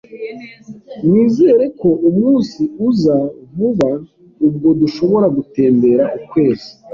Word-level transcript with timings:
Nizere 1.09 1.65
ko 1.79 1.89
umunsi 2.09 2.61
uza 2.87 3.17
vuba 3.55 3.89
ubwo 4.47 4.69
dushobora 4.81 5.27
gutembera 5.37 6.03
ukwezi. 6.19 6.69